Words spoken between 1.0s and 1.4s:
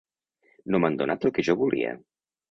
donat el